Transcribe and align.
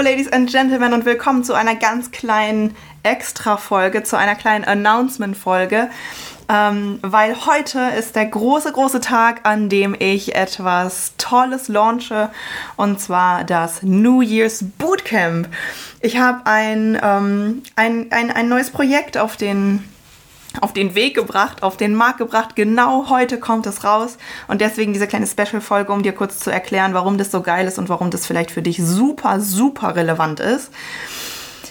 Ladies 0.00 0.32
and 0.32 0.50
Gentlemen, 0.50 0.92
und 0.92 1.04
willkommen 1.04 1.44
zu 1.44 1.54
einer 1.54 1.76
ganz 1.76 2.10
kleinen 2.10 2.74
Extra-Folge, 3.04 4.02
zu 4.02 4.18
einer 4.18 4.34
kleinen 4.34 4.64
Announcement-Folge. 4.64 5.88
Ähm, 6.48 6.98
weil 7.02 7.46
heute 7.46 7.80
ist 7.98 8.16
der 8.16 8.26
große, 8.26 8.72
große 8.72 9.00
Tag, 9.00 9.40
an 9.44 9.68
dem 9.68 9.94
ich 9.98 10.34
etwas 10.34 11.12
Tolles 11.16 11.68
launche, 11.68 12.30
und 12.76 13.00
zwar 13.00 13.44
das 13.44 13.82
New 13.82 14.20
Year's 14.20 14.64
Bootcamp. 14.78 15.48
Ich 16.00 16.18
habe 16.18 16.42
ein, 16.44 16.98
ähm, 17.02 17.62
ein, 17.76 18.08
ein, 18.10 18.30
ein 18.30 18.48
neues 18.48 18.70
Projekt 18.70 19.16
auf 19.16 19.36
den 19.36 19.84
auf 20.60 20.72
den 20.72 20.94
Weg 20.94 21.14
gebracht, 21.14 21.62
auf 21.62 21.76
den 21.76 21.94
Markt 21.94 22.18
gebracht. 22.18 22.56
Genau 22.56 23.08
heute 23.08 23.38
kommt 23.38 23.66
es 23.66 23.84
raus. 23.84 24.18
Und 24.48 24.60
deswegen 24.60 24.92
diese 24.92 25.06
kleine 25.06 25.26
Special-Folge, 25.26 25.92
um 25.92 26.02
dir 26.02 26.12
kurz 26.12 26.38
zu 26.38 26.50
erklären, 26.50 26.94
warum 26.94 27.18
das 27.18 27.30
so 27.30 27.42
geil 27.42 27.66
ist 27.66 27.78
und 27.78 27.88
warum 27.88 28.10
das 28.10 28.26
vielleicht 28.26 28.50
für 28.50 28.62
dich 28.62 28.82
super, 28.82 29.40
super 29.40 29.96
relevant 29.96 30.40
ist. 30.40 30.70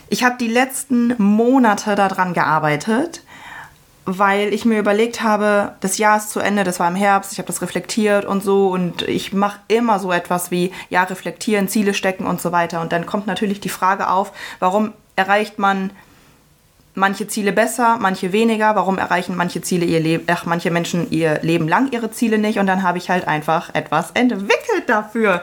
Ich 0.09 0.23
habe 0.23 0.35
die 0.37 0.47
letzten 0.47 1.15
Monate 1.17 1.95
daran 1.95 2.33
gearbeitet, 2.33 3.23
weil 4.05 4.53
ich 4.53 4.65
mir 4.65 4.79
überlegt 4.79 5.23
habe, 5.23 5.75
das 5.79 5.97
Jahr 5.97 6.17
ist 6.17 6.29
zu 6.29 6.39
Ende, 6.39 6.63
das 6.63 6.79
war 6.79 6.89
im 6.89 6.95
Herbst, 6.95 7.31
ich 7.31 7.37
habe 7.37 7.47
das 7.47 7.61
reflektiert 7.61 8.25
und 8.25 8.43
so 8.43 8.67
und 8.67 9.01
ich 9.03 9.31
mache 9.31 9.59
immer 9.69 9.99
so 9.99 10.11
etwas 10.11 10.51
wie, 10.51 10.71
ja, 10.89 11.03
reflektieren, 11.03 11.69
Ziele 11.69 11.93
stecken 11.93 12.27
und 12.27 12.41
so 12.41 12.51
weiter. 12.51 12.81
Und 12.81 12.91
dann 12.91 13.05
kommt 13.05 13.27
natürlich 13.27 13.61
die 13.61 13.69
Frage 13.69 14.09
auf, 14.09 14.33
warum 14.59 14.93
erreicht 15.15 15.57
man 15.57 15.91
manche 16.95 17.27
Ziele 17.27 17.51
besser, 17.51 17.97
manche 17.99 18.31
weniger. 18.31 18.75
Warum 18.75 18.97
erreichen 18.97 19.35
manche 19.35 19.61
Ziele 19.61 19.85
ihr 19.85 19.99
Leben, 19.99 20.23
ach, 20.27 20.45
manche 20.45 20.71
Menschen 20.71 21.09
ihr 21.11 21.39
Leben 21.41 21.67
lang 21.67 21.91
ihre 21.91 22.11
Ziele 22.11 22.37
nicht? 22.37 22.59
Und 22.59 22.67
dann 22.67 22.83
habe 22.83 22.97
ich 22.97 23.09
halt 23.09 23.27
einfach 23.27 23.73
etwas 23.73 24.11
entwickelt 24.11 24.87
dafür. 24.87 25.41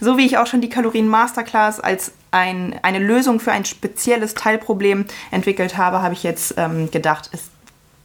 So 0.00 0.16
wie 0.16 0.26
ich 0.26 0.38
auch 0.38 0.46
schon 0.46 0.60
die 0.60 0.68
Kalorien 0.68 1.08
Masterclass 1.08 1.80
als 1.80 2.12
ein, 2.30 2.78
eine 2.82 2.98
Lösung 2.98 3.40
für 3.40 3.52
ein 3.52 3.64
spezielles 3.64 4.34
Teilproblem 4.34 5.06
entwickelt 5.30 5.76
habe, 5.76 6.02
habe 6.02 6.14
ich 6.14 6.22
jetzt 6.22 6.54
ähm, 6.56 6.90
gedacht, 6.90 7.30
es 7.32 7.50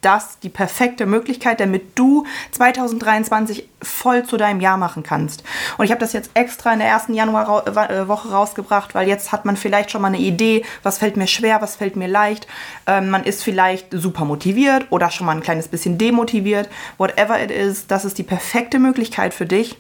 das 0.02 0.40
die 0.40 0.50
perfekte 0.50 1.06
Möglichkeit, 1.06 1.60
damit 1.60 1.98
du 1.98 2.26
2023 2.52 3.68
voll 3.82 4.24
zu 4.24 4.38
deinem 4.38 4.60
Jahr 4.60 4.78
machen 4.78 5.04
kannst. 5.04 5.44
Und 5.78 5.86
ich 5.86 5.92
habe 5.92 6.02
das 6.02 6.14
jetzt 6.14 6.32
extra 6.34 6.74
in 6.74 6.80
der 6.80 6.88
ersten 6.88 7.14
Januarwoche 7.14 8.30
rausgebracht, 8.30 8.96
weil 8.96 9.08
jetzt 9.08 9.32
hat 9.32 9.46
man 9.46 9.58
vielleicht 9.58 9.92
schon 9.92 10.02
mal 10.02 10.10
eine 10.10 10.18
Idee, 10.18 10.66
was 10.84 10.98
fällt 10.98 11.18
mir 11.18 11.28
schwer, 11.28 11.62
was 11.62 11.76
fällt 11.76 11.96
mir 11.96 12.08
leicht. 12.08 12.48
Ähm, 12.88 13.10
man 13.10 13.24
ist 13.24 13.44
vielleicht 13.44 13.88
super 13.92 14.26
motiviert 14.26 14.88
oder 14.90 15.12
schon 15.12 15.28
mal 15.28 15.36
ein 15.36 15.44
kleines 15.44 15.68
bisschen 15.68 15.98
demotiviert. 15.98 16.70
Whatever 16.98 17.42
it 17.42 17.52
is, 17.52 17.88
das 17.88 18.06
ist 18.06 18.18
die 18.18 18.24
perfekte 18.24 18.80
Möglichkeit 18.80 19.34
für 19.34 19.46
dich 19.46 19.78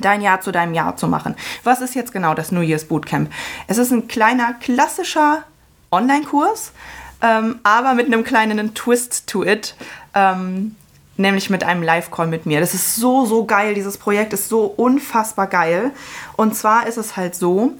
dein 0.00 0.22
Jahr 0.22 0.40
zu 0.40 0.52
deinem 0.52 0.72
Jahr 0.72 0.96
zu 0.96 1.06
machen. 1.06 1.36
Was 1.64 1.80
ist 1.80 1.94
jetzt 1.94 2.12
genau 2.12 2.34
das 2.34 2.50
New 2.50 2.62
Year's 2.62 2.86
Bootcamp? 2.86 3.30
Es 3.66 3.76
ist 3.76 3.90
ein 3.90 4.08
kleiner 4.08 4.54
klassischer 4.54 5.44
Online-Kurs, 5.90 6.72
ähm, 7.22 7.60
aber 7.62 7.94
mit 7.94 8.06
einem 8.06 8.24
kleinen 8.24 8.74
Twist 8.74 9.26
to 9.26 9.44
it. 9.44 9.74
Ähm, 10.14 10.76
nämlich 11.16 11.50
mit 11.50 11.64
einem 11.64 11.82
Live-Call 11.82 12.26
mit 12.26 12.46
mir. 12.46 12.60
Das 12.60 12.74
ist 12.74 12.96
so, 12.96 13.26
so 13.26 13.44
geil. 13.44 13.74
Dieses 13.74 13.98
Projekt 13.98 14.32
ist 14.32 14.48
so 14.48 14.64
unfassbar 14.64 15.46
geil. 15.46 15.92
Und 16.36 16.56
zwar 16.56 16.86
ist 16.86 16.96
es 16.96 17.16
halt 17.16 17.34
so, 17.34 17.72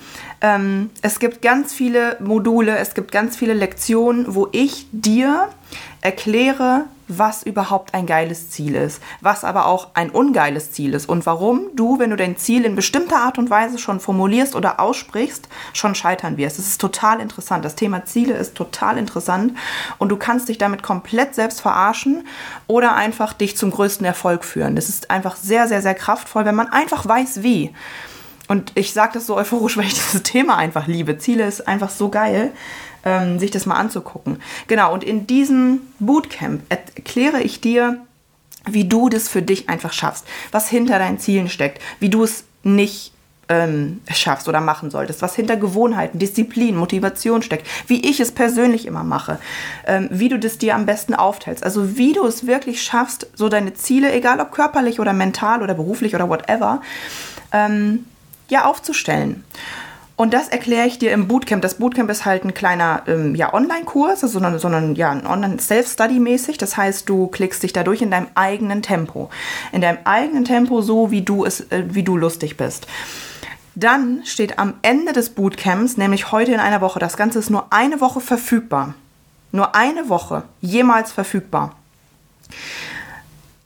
ähm, 0.42 0.90
es 1.00 1.20
gibt 1.20 1.40
ganz 1.40 1.72
viele 1.72 2.16
Module, 2.20 2.76
es 2.76 2.94
gibt 2.94 3.12
ganz 3.12 3.36
viele 3.36 3.54
Lektionen, 3.54 4.34
wo 4.34 4.48
ich 4.50 4.88
dir 4.90 5.48
erkläre, 6.00 6.86
was 7.06 7.44
überhaupt 7.44 7.94
ein 7.94 8.06
geiles 8.06 8.50
Ziel 8.50 8.74
ist, 8.74 9.00
was 9.20 9.44
aber 9.44 9.66
auch 9.66 9.88
ein 9.94 10.10
ungeiles 10.10 10.72
Ziel 10.72 10.94
ist 10.94 11.08
und 11.08 11.26
warum 11.26 11.68
du, 11.74 11.98
wenn 11.98 12.10
du 12.10 12.16
dein 12.16 12.36
Ziel 12.36 12.64
in 12.64 12.74
bestimmter 12.74 13.18
Art 13.18 13.38
und 13.38 13.50
Weise 13.50 13.78
schon 13.78 14.00
formulierst 14.00 14.56
oder 14.56 14.80
aussprichst, 14.80 15.48
schon 15.72 15.94
scheitern 15.94 16.36
wirst. 16.36 16.58
Das 16.58 16.66
ist 16.66 16.80
total 16.80 17.20
interessant. 17.20 17.64
Das 17.64 17.76
Thema 17.76 18.04
Ziele 18.04 18.34
ist 18.34 18.56
total 18.56 18.98
interessant 18.98 19.56
und 19.98 20.08
du 20.08 20.16
kannst 20.16 20.48
dich 20.48 20.58
damit 20.58 20.82
komplett 20.82 21.34
selbst 21.34 21.60
verarschen 21.60 22.26
oder 22.66 22.94
einfach 22.94 23.32
dich 23.32 23.56
zum 23.56 23.70
größten 23.70 24.06
Erfolg 24.06 24.44
führen. 24.44 24.74
Das 24.74 24.88
ist 24.88 25.10
einfach 25.10 25.36
sehr, 25.36 25.68
sehr, 25.68 25.82
sehr 25.82 25.94
kraftvoll, 25.94 26.44
wenn 26.44 26.56
man 26.56 26.68
einfach 26.68 27.06
weiß, 27.06 27.42
wie. 27.42 27.72
Und 28.52 28.72
ich 28.74 28.92
sage 28.92 29.12
das 29.14 29.26
so 29.26 29.34
euphorisch, 29.34 29.76
weil 29.78 29.86
ich 29.86 29.94
dieses 29.94 30.22
Thema 30.22 30.58
einfach 30.58 30.86
liebe. 30.86 31.16
Ziele 31.16 31.46
ist 31.46 31.66
einfach 31.66 31.88
so 31.88 32.10
geil 32.10 32.52
ähm, 33.02 33.38
sich 33.38 33.50
das 33.50 33.64
mal 33.64 33.76
anzugucken. 33.76 34.42
Genau, 34.68 34.92
und 34.92 35.02
in 35.02 35.26
diesem 35.26 35.80
Bootcamp 36.00 36.60
erkläre 36.68 37.40
ich 37.40 37.62
dir, 37.62 38.02
wie 38.70 38.84
du 38.84 39.08
das 39.08 39.26
für 39.28 39.40
dich 39.40 39.70
einfach 39.70 39.94
schaffst, 39.94 40.26
was 40.50 40.68
hinter 40.68 40.98
deinen 40.98 41.18
Zielen 41.18 41.48
steckt, 41.48 41.80
wie 41.98 42.10
du 42.10 42.24
es 42.24 42.44
nicht 42.62 43.14
ähm, 43.48 44.02
schaffst 44.12 44.46
oder 44.48 44.60
machen 44.60 44.90
solltest, 44.90 45.22
was 45.22 45.34
hinter 45.34 45.56
Gewohnheiten, 45.56 46.18
Disziplin, 46.18 46.76
Motivation 46.76 47.40
steckt, 47.40 47.66
wie 47.86 48.06
ich 48.06 48.20
es 48.20 48.32
persönlich 48.32 48.84
immer 48.84 49.02
mache, 49.02 49.38
ähm, 49.86 50.08
wie 50.12 50.28
du 50.28 50.38
das 50.38 50.58
dir 50.58 50.74
am 50.74 50.84
besten 50.84 51.14
aufteilst. 51.14 51.64
Also 51.64 51.96
wie 51.96 52.12
du 52.12 52.26
es 52.26 52.46
wirklich 52.46 52.82
schaffst, 52.82 53.28
so 53.34 53.48
deine 53.48 53.72
Ziele, 53.72 54.12
egal 54.12 54.40
ob 54.40 54.52
körperlich 54.52 55.00
oder 55.00 55.14
mental 55.14 55.62
oder 55.62 55.72
beruflich 55.72 56.14
oder 56.14 56.28
whatever, 56.28 56.82
ähm, 57.50 58.04
ja 58.48 58.64
aufzustellen. 58.64 59.44
Und 60.14 60.34
das 60.34 60.48
erkläre 60.48 60.86
ich 60.86 60.98
dir 60.98 61.10
im 61.12 61.26
Bootcamp. 61.26 61.62
Das 61.62 61.76
Bootcamp 61.76 62.08
ist 62.10 62.24
halt 62.24 62.44
ein 62.44 62.54
kleiner 62.54 63.02
ähm, 63.08 63.34
ja, 63.34 63.52
Online-Kurs, 63.52 64.20
sondern, 64.20 64.58
sondern 64.58 64.94
ja, 64.94 65.10
ein 65.10 65.26
Online-Self-Study-mäßig. 65.26 66.58
Das 66.58 66.76
heißt, 66.76 67.08
du 67.08 67.28
klickst 67.28 67.62
dich 67.62 67.72
dadurch 67.72 68.02
in 68.02 68.10
deinem 68.10 68.28
eigenen 68.34 68.82
Tempo. 68.82 69.30
In 69.72 69.80
deinem 69.80 69.98
eigenen 70.04 70.44
Tempo, 70.44 70.82
so 70.82 71.10
wie 71.10 71.22
du 71.22 71.44
es, 71.44 71.60
äh, 71.72 71.84
wie 71.88 72.02
du 72.02 72.16
lustig 72.16 72.56
bist. 72.56 72.86
Dann 73.74 74.20
steht 74.24 74.58
am 74.58 74.74
Ende 74.82 75.12
des 75.14 75.30
Bootcamps, 75.30 75.96
nämlich 75.96 76.30
heute 76.30 76.52
in 76.52 76.60
einer 76.60 76.82
Woche, 76.82 76.98
das 76.98 77.16
Ganze 77.16 77.38
ist 77.38 77.50
nur 77.50 77.72
eine 77.72 78.00
Woche 78.00 78.20
verfügbar. 78.20 78.94
Nur 79.50 79.74
eine 79.74 80.08
Woche 80.08 80.44
jemals 80.60 81.10
verfügbar 81.10 81.74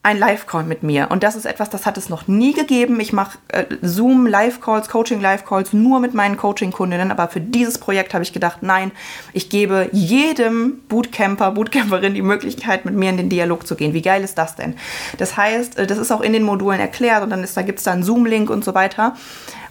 ein 0.06 0.20
Live-Call 0.20 0.62
mit 0.62 0.84
mir. 0.84 1.10
Und 1.10 1.24
das 1.24 1.34
ist 1.34 1.46
etwas, 1.46 1.68
das 1.68 1.84
hat 1.84 1.98
es 1.98 2.08
noch 2.08 2.28
nie 2.28 2.52
gegeben. 2.52 3.00
Ich 3.00 3.12
mache 3.12 3.38
äh, 3.48 3.64
Zoom 3.82 4.28
Live-Calls, 4.28 4.88
Coaching 4.88 5.20
Live-Calls 5.20 5.72
nur 5.72 5.98
mit 5.98 6.14
meinen 6.14 6.36
Coaching-Kundinnen. 6.36 7.10
Aber 7.10 7.26
für 7.26 7.40
dieses 7.40 7.78
Projekt 7.78 8.14
habe 8.14 8.22
ich 8.22 8.32
gedacht, 8.32 8.58
nein, 8.60 8.92
ich 9.32 9.50
gebe 9.50 9.88
jedem 9.90 10.80
Bootcamper, 10.88 11.50
Bootcamperin 11.50 12.14
die 12.14 12.22
Möglichkeit, 12.22 12.84
mit 12.84 12.94
mir 12.94 13.10
in 13.10 13.16
den 13.16 13.28
Dialog 13.28 13.66
zu 13.66 13.74
gehen. 13.74 13.94
Wie 13.94 14.02
geil 14.02 14.22
ist 14.22 14.38
das 14.38 14.54
denn? 14.54 14.76
Das 15.18 15.36
heißt, 15.36 15.76
äh, 15.76 15.88
das 15.88 15.98
ist 15.98 16.12
auch 16.12 16.20
in 16.20 16.32
den 16.32 16.44
Modulen 16.44 16.78
erklärt 16.78 17.24
und 17.24 17.30
dann 17.30 17.42
ist, 17.42 17.56
da 17.56 17.62
gibt 17.62 17.78
es 17.78 17.84
da 17.84 17.90
einen 17.90 18.04
Zoom-Link 18.04 18.48
und 18.48 18.64
so 18.64 18.74
weiter, 18.74 19.16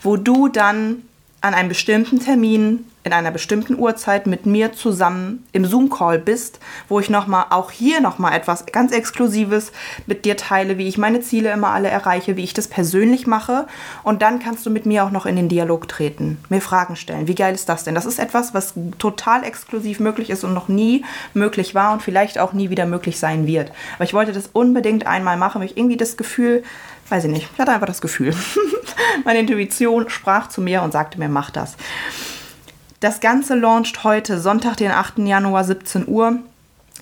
wo 0.02 0.17
du 0.17 0.50
dann 0.50 1.03
an 1.45 1.53
einem 1.53 1.69
bestimmten 1.69 2.19
Termin 2.19 2.85
in 3.06 3.13
einer 3.13 3.29
bestimmten 3.29 3.78
Uhrzeit 3.78 4.25
mit 4.25 4.47
mir 4.47 4.73
zusammen 4.73 5.45
im 5.51 5.63
Zoom-Call 5.63 6.17
bist, 6.17 6.59
wo 6.89 7.00
ich 7.00 7.11
nochmal, 7.11 7.45
auch 7.51 7.69
hier 7.69 8.01
nochmal 8.01 8.33
etwas 8.33 8.66
ganz 8.66 8.91
Exklusives 8.91 9.72
mit 10.08 10.25
dir 10.25 10.35
teile, 10.37 10.79
wie 10.79 10.87
ich 10.87 10.97
meine 10.97 11.22
Ziele 11.22 11.52
immer 11.52 11.70
alle 11.70 11.87
erreiche, 11.87 12.35
wie 12.35 12.43
ich 12.43 12.55
das 12.55 12.67
persönlich 12.67 13.28
mache. 13.28 13.67
Und 14.02 14.23
dann 14.23 14.40
kannst 14.40 14.66
du 14.66 14.72
mit 14.72 14.87
mir 14.87 15.03
auch 15.03 15.11
noch 15.11 15.28
in 15.28 15.35
den 15.35 15.49
Dialog 15.49 15.87
treten, 15.87 16.40
mir 16.49 16.61
Fragen 16.61 16.96
stellen. 16.96 17.28
Wie 17.28 17.35
geil 17.35 17.53
ist 17.53 17.70
das 17.70 17.84
denn? 17.84 17.93
Das 17.93 18.08
ist 18.08 18.17
etwas, 18.17 18.55
was 18.55 18.73
total 18.97 19.43
exklusiv 19.43 19.99
möglich 19.99 20.31
ist 20.31 20.43
und 20.43 20.55
noch 20.55 20.67
nie 20.67 21.05
möglich 21.35 21.75
war 21.75 21.93
und 21.93 22.02
vielleicht 22.02 22.40
auch 22.40 22.53
nie 22.53 22.72
wieder 22.72 22.87
möglich 22.87 23.20
sein 23.20 23.46
wird. 23.46 23.72
Aber 23.97 24.05
ich 24.05 24.16
wollte 24.16 24.34
das 24.34 24.49
unbedingt 24.52 25.05
einmal 25.05 25.37
machen, 25.37 25.61
weil 25.61 25.67
ich 25.67 25.78
irgendwie 25.78 25.97
das 25.97 26.17
Gefühl, 26.17 26.64
weiß 27.09 27.25
ich 27.25 27.31
nicht, 27.31 27.49
ich 27.53 27.59
hatte 27.59 27.72
einfach 27.72 27.87
das 27.87 28.02
Gefühl. 28.02 28.35
Meine 29.25 29.40
Intuition 29.40 30.09
sprach 30.09 30.49
zu 30.49 30.61
mir 30.61 30.81
und 30.81 30.91
sagte 30.91 31.19
mir, 31.19 31.29
mach 31.29 31.52
das. 31.52 31.75
Das 32.99 33.19
Ganze 33.19 33.55
launcht 33.55 34.03
heute, 34.03 34.40
Sonntag, 34.40 34.78
den 34.78 34.91
8. 34.91 35.19
Januar, 35.19 35.63
17 35.63 36.07
Uhr. 36.07 36.40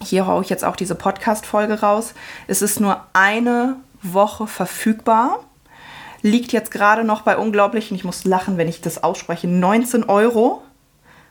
Hier 0.02 0.26
haue 0.28 0.44
ich 0.44 0.50
jetzt 0.50 0.66
auch 0.66 0.76
diese 0.76 0.96
Podcast-Folge 0.96 1.80
raus. 1.82 2.14
Es 2.48 2.62
ist 2.62 2.80
nur 2.80 3.06
eine 3.14 3.78
Woche 4.02 4.48
verfügbar. 4.48 5.40
Liegt 6.22 6.52
jetzt 6.52 6.72
gerade 6.72 7.04
noch 7.04 7.22
bei 7.22 7.38
unglaublichen, 7.38 7.96
ich 7.96 8.04
muss 8.04 8.26
lachen, 8.26 8.58
wenn 8.58 8.68
ich 8.68 8.82
das 8.82 9.04
ausspreche, 9.04 9.48
19 9.48 10.06
Euro. 10.06 10.64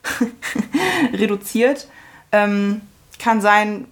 Reduziert. 1.13 1.89
Ähm, 2.31 2.81
kann 3.19 3.41
sein, 3.41 3.87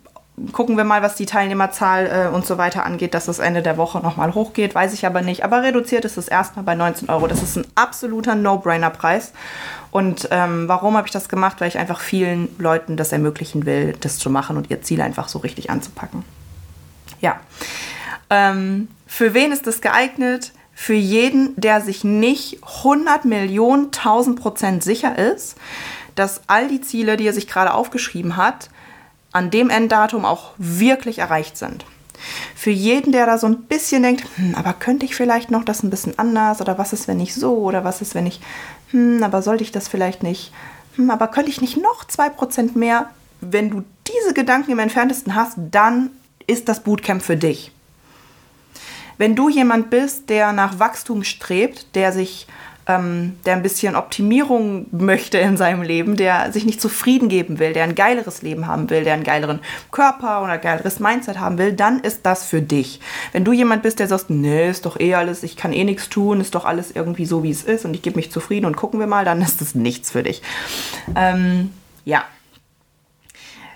gucken 0.52 0.76
wir 0.76 0.84
mal, 0.84 1.02
was 1.02 1.14
die 1.16 1.26
Teilnehmerzahl 1.26 2.06
äh, 2.06 2.34
und 2.34 2.46
so 2.46 2.58
weiter 2.58 2.84
angeht, 2.84 3.14
dass 3.14 3.26
das 3.26 3.38
Ende 3.38 3.62
der 3.62 3.76
Woche 3.76 3.98
nochmal 4.00 4.34
hochgeht. 4.34 4.74
Weiß 4.74 4.94
ich 4.94 5.04
aber 5.06 5.22
nicht. 5.22 5.44
Aber 5.44 5.62
reduziert 5.62 6.04
ist 6.04 6.16
es 6.16 6.28
erstmal 6.28 6.64
bei 6.64 6.74
19 6.74 7.08
Euro. 7.08 7.26
Das 7.26 7.42
ist 7.42 7.56
ein 7.56 7.66
absoluter 7.74 8.34
No-Brainer-Preis. 8.34 9.32
Und 9.90 10.28
ähm, 10.30 10.68
warum 10.68 10.96
habe 10.96 11.06
ich 11.06 11.12
das 11.12 11.28
gemacht? 11.28 11.60
Weil 11.60 11.68
ich 11.68 11.78
einfach 11.78 12.00
vielen 12.00 12.48
Leuten 12.58 12.96
das 12.96 13.12
ermöglichen 13.12 13.66
will, 13.66 13.94
das 14.00 14.18
zu 14.18 14.30
machen 14.30 14.56
und 14.56 14.70
ihr 14.70 14.82
Ziel 14.82 15.00
einfach 15.00 15.28
so 15.28 15.38
richtig 15.40 15.70
anzupacken. 15.70 16.24
Ja. 17.20 17.40
Ähm, 18.30 18.88
für 19.06 19.34
wen 19.34 19.52
ist 19.52 19.66
das 19.66 19.80
geeignet? 19.80 20.52
Für 20.74 20.94
jeden, 20.94 21.54
der 21.60 21.82
sich 21.82 22.04
nicht 22.04 22.60
100 22.62 23.26
Millionen, 23.26 23.86
1000 23.86 24.40
Prozent 24.40 24.82
sicher 24.82 25.18
ist, 25.18 25.56
dass 26.14 26.40
all 26.46 26.68
die 26.68 26.80
Ziele, 26.80 27.16
die 27.16 27.26
er 27.26 27.34
sich 27.34 27.46
gerade 27.46 27.74
aufgeschrieben 27.74 28.36
hat, 28.36 28.70
an 29.32 29.50
dem 29.50 29.70
Enddatum 29.70 30.24
auch 30.24 30.52
wirklich 30.58 31.18
erreicht 31.18 31.56
sind. 31.56 31.84
Für 32.54 32.70
jeden, 32.70 33.12
der 33.12 33.26
da 33.26 33.38
so 33.38 33.46
ein 33.46 33.62
bisschen 33.62 34.02
denkt, 34.02 34.24
hm, 34.36 34.54
aber 34.54 34.74
könnte 34.74 35.06
ich 35.06 35.14
vielleicht 35.14 35.50
noch 35.50 35.64
das 35.64 35.82
ein 35.82 35.90
bisschen 35.90 36.18
anders 36.18 36.60
oder 36.60 36.76
was 36.78 36.92
ist, 36.92 37.08
wenn 37.08 37.20
ich 37.20 37.34
so 37.34 37.56
oder 37.58 37.84
was 37.84 38.02
ist, 38.02 38.14
wenn 38.14 38.26
ich, 38.26 38.40
hm, 38.90 39.22
aber 39.22 39.40
sollte 39.42 39.64
ich 39.64 39.72
das 39.72 39.88
vielleicht 39.88 40.22
nicht, 40.22 40.52
hm, 40.96 41.10
aber 41.10 41.28
könnte 41.28 41.50
ich 41.50 41.60
nicht 41.60 41.78
noch 41.78 42.04
2% 42.04 42.76
mehr? 42.76 43.10
Wenn 43.40 43.70
du 43.70 43.84
diese 44.06 44.34
Gedanken 44.34 44.72
im 44.72 44.78
entferntesten 44.78 45.34
hast, 45.34 45.54
dann 45.56 46.10
ist 46.46 46.68
das 46.68 46.80
Bootcamp 46.80 47.22
für 47.22 47.36
dich. 47.36 47.72
Wenn 49.16 49.36
du 49.36 49.48
jemand 49.48 49.90
bist, 49.90 50.28
der 50.28 50.52
nach 50.52 50.78
Wachstum 50.78 51.24
strebt, 51.24 51.94
der 51.94 52.12
sich 52.12 52.46
ähm, 52.90 53.38
der 53.44 53.54
ein 53.54 53.62
bisschen 53.62 53.96
Optimierung 53.96 54.86
möchte 54.90 55.38
in 55.38 55.56
seinem 55.56 55.82
Leben, 55.82 56.16
der 56.16 56.52
sich 56.52 56.64
nicht 56.64 56.80
zufrieden 56.80 57.28
geben 57.28 57.58
will, 57.58 57.72
der 57.72 57.84
ein 57.84 57.94
geileres 57.94 58.42
Leben 58.42 58.66
haben 58.66 58.90
will, 58.90 59.04
der 59.04 59.14
einen 59.14 59.24
geileren 59.24 59.60
Körper 59.90 60.42
oder 60.42 60.52
ein 60.52 60.60
geileres 60.60 61.00
Mindset 61.00 61.38
haben 61.38 61.58
will, 61.58 61.72
dann 61.72 62.00
ist 62.00 62.26
das 62.26 62.44
für 62.44 62.62
dich. 62.62 63.00
Wenn 63.32 63.44
du 63.44 63.52
jemand 63.52 63.82
bist, 63.82 63.98
der 63.98 64.08
sagt, 64.08 64.30
nee, 64.30 64.68
ist 64.68 64.86
doch 64.86 64.98
eh 64.98 65.14
alles, 65.14 65.42
ich 65.42 65.56
kann 65.56 65.72
eh 65.72 65.84
nichts 65.84 66.08
tun, 66.08 66.40
ist 66.40 66.54
doch 66.54 66.64
alles 66.64 66.90
irgendwie 66.90 67.26
so, 67.26 67.42
wie 67.42 67.50
es 67.50 67.62
ist 67.62 67.84
und 67.84 67.94
ich 67.94 68.02
gebe 68.02 68.16
mich 68.16 68.32
zufrieden 68.32 68.66
und 68.66 68.76
gucken 68.76 69.00
wir 69.00 69.06
mal, 69.06 69.24
dann 69.24 69.40
ist 69.40 69.60
das 69.60 69.74
nichts 69.74 70.10
für 70.10 70.22
dich. 70.22 70.42
Ähm, 71.14 71.70
ja, 72.04 72.24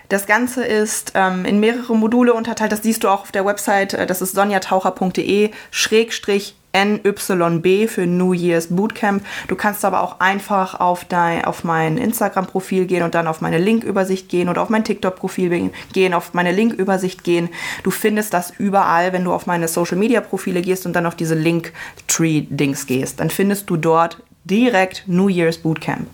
das 0.09 0.27
Ganze 0.27 0.63
ist 0.63 1.13
ähm, 1.15 1.45
in 1.45 1.59
mehrere 1.59 1.95
Module 1.95 2.33
unterteilt. 2.33 2.71
Das 2.71 2.83
siehst 2.83 3.03
du 3.03 3.09
auch 3.09 3.21
auf 3.21 3.31
der 3.31 3.45
Website. 3.45 3.93
Äh, 3.93 4.05
das 4.05 4.21
ist 4.21 4.35
sonjataucher.de 4.35 5.51
schrägstrich 5.71 6.55
NYB 6.75 7.87
für 7.89 8.05
New 8.05 8.33
Year's 8.33 8.67
Bootcamp. 8.67 9.23
Du 9.47 9.55
kannst 9.55 9.85
aber 9.85 10.01
auch 10.01 10.19
einfach 10.19 10.79
auf, 10.79 11.05
dein, 11.05 11.45
auf 11.45 11.63
mein 11.63 11.97
Instagram-Profil 11.97 12.85
gehen 12.85 13.03
und 13.03 13.15
dann 13.15 13.27
auf 13.27 13.41
meine 13.41 13.57
Linkübersicht 13.57 14.27
gehen 14.29 14.49
oder 14.49 14.61
auf 14.61 14.69
mein 14.69 14.83
TikTok-Profil 14.83 15.71
gehen, 15.93 16.13
auf 16.13 16.33
meine 16.33 16.51
Linkübersicht 16.51 17.23
gehen. 17.23 17.49
Du 17.83 17.91
findest 17.91 18.33
das 18.33 18.51
überall, 18.57 19.13
wenn 19.13 19.23
du 19.23 19.33
auf 19.33 19.45
meine 19.45 19.67
Social-Media-Profile 19.67 20.61
gehst 20.61 20.85
und 20.85 20.93
dann 20.93 21.05
auf 21.05 21.15
diese 21.15 21.35
Linktree-Dings 21.35 22.87
gehst. 22.87 23.19
Dann 23.19 23.29
findest 23.29 23.69
du 23.69 23.77
dort 23.77 24.21
direkt 24.43 25.03
New 25.07 25.29
Year's 25.29 25.57
Bootcamp. 25.57 26.07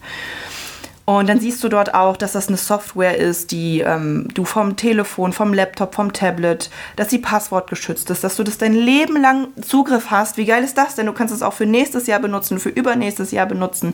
Und 1.17 1.27
dann 1.27 1.41
siehst 1.41 1.61
du 1.61 1.67
dort 1.67 1.93
auch, 1.93 2.15
dass 2.15 2.31
das 2.31 2.47
eine 2.47 2.55
Software 2.55 3.17
ist, 3.17 3.51
die 3.51 3.81
ähm, 3.81 4.29
du 4.33 4.45
vom 4.45 4.77
Telefon, 4.77 5.33
vom 5.33 5.53
Laptop, 5.53 5.93
vom 5.93 6.13
Tablet, 6.13 6.69
dass 6.95 7.09
sie 7.09 7.19
passwortgeschützt 7.19 8.09
ist, 8.09 8.23
dass 8.23 8.37
du 8.37 8.43
das 8.43 8.57
dein 8.57 8.73
Leben 8.73 9.21
lang 9.21 9.49
Zugriff 9.61 10.09
hast. 10.09 10.37
Wie 10.37 10.45
geil 10.45 10.63
ist 10.63 10.77
das 10.77 10.95
denn? 10.95 11.07
Du 11.07 11.11
kannst 11.11 11.33
es 11.33 11.41
auch 11.41 11.51
für 11.51 11.65
nächstes 11.65 12.07
Jahr 12.07 12.19
benutzen, 12.19 12.59
für 12.59 12.69
übernächstes 12.69 13.31
Jahr 13.31 13.45
benutzen. 13.45 13.93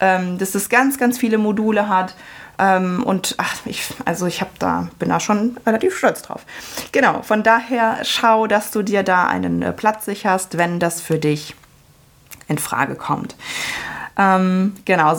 Ähm, 0.00 0.38
dass 0.38 0.54
es 0.54 0.70
ganz, 0.70 0.96
ganz 0.96 1.18
viele 1.18 1.36
Module 1.36 1.88
hat. 1.90 2.14
Ähm, 2.58 3.02
und 3.04 3.34
ach, 3.36 3.56
ich, 3.66 3.86
also 4.06 4.26
ich 4.26 4.42
da, 4.58 4.88
bin 4.98 5.10
da 5.10 5.20
schon 5.20 5.58
relativ 5.66 5.94
stolz 5.94 6.22
drauf. 6.22 6.46
Genau, 6.92 7.20
von 7.20 7.42
daher 7.42 7.98
schau, 8.04 8.46
dass 8.46 8.70
du 8.70 8.82
dir 8.82 9.02
da 9.02 9.26
einen 9.26 9.60
äh, 9.60 9.72
Platz 9.72 10.06
sicherst, 10.06 10.56
wenn 10.56 10.80
das 10.80 11.02
für 11.02 11.18
dich 11.18 11.54
in 12.48 12.56
Frage 12.56 12.94
kommt. 12.94 13.36
Ähm, 14.16 14.74
genau, 14.84 15.14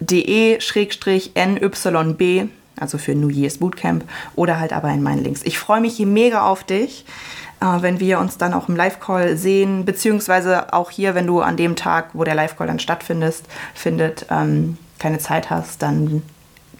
sonjataucher.de-nyb, 0.00 2.48
also 2.78 2.98
für 2.98 3.14
New 3.14 3.28
Year's 3.28 3.58
Bootcamp 3.58 4.04
oder 4.34 4.60
halt 4.60 4.72
aber 4.72 4.90
in 4.90 5.02
meinen 5.02 5.24
Links. 5.24 5.42
Ich 5.44 5.58
freue 5.58 5.80
mich 5.80 5.96
hier 5.96 6.06
mega 6.06 6.46
auf 6.46 6.64
dich, 6.64 7.04
äh, 7.60 7.80
wenn 7.80 8.00
wir 8.00 8.18
uns 8.18 8.38
dann 8.38 8.54
auch 8.54 8.68
im 8.68 8.76
Live-Call 8.76 9.36
sehen, 9.36 9.84
beziehungsweise 9.84 10.72
auch 10.72 10.90
hier, 10.90 11.14
wenn 11.14 11.26
du 11.26 11.40
an 11.40 11.56
dem 11.56 11.76
Tag, 11.76 12.10
wo 12.12 12.24
der 12.24 12.34
Live-Call 12.34 12.66
dann 12.66 12.78
stattfindet, 12.78 13.42
findet, 13.74 14.26
ähm, 14.30 14.78
keine 14.98 15.18
Zeit 15.18 15.50
hast, 15.50 15.82
dann 15.82 16.22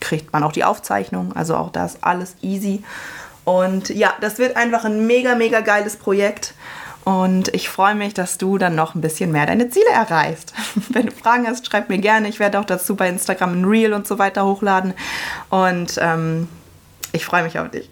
kriegt 0.00 0.32
man 0.32 0.42
auch 0.42 0.52
die 0.52 0.64
Aufzeichnung. 0.64 1.34
Also 1.34 1.56
auch 1.56 1.70
das 1.70 2.02
alles 2.02 2.36
easy. 2.42 2.82
Und 3.44 3.90
ja, 3.90 4.12
das 4.20 4.38
wird 4.38 4.56
einfach 4.56 4.84
ein 4.84 5.06
mega, 5.06 5.34
mega 5.34 5.60
geiles 5.60 5.96
Projekt. 5.96 6.54
Und 7.06 7.54
ich 7.54 7.68
freue 7.68 7.94
mich, 7.94 8.14
dass 8.14 8.36
du 8.36 8.58
dann 8.58 8.74
noch 8.74 8.96
ein 8.96 9.00
bisschen 9.00 9.30
mehr 9.30 9.46
deine 9.46 9.70
Ziele 9.70 9.90
erreichst. 9.90 10.52
Wenn 10.88 11.06
du 11.06 11.12
Fragen 11.12 11.46
hast, 11.46 11.64
schreib 11.64 11.88
mir 11.88 11.98
gerne. 11.98 12.26
Ich 12.26 12.40
werde 12.40 12.58
auch 12.58 12.64
dazu 12.64 12.96
bei 12.96 13.08
Instagram 13.08 13.60
ein 13.60 13.64
Reel 13.64 13.92
und 13.92 14.08
so 14.08 14.18
weiter 14.18 14.44
hochladen. 14.44 14.92
Und 15.48 16.00
ähm, 16.02 16.48
ich 17.12 17.24
freue 17.24 17.44
mich 17.44 17.60
auf 17.60 17.70
dich. 17.70 17.88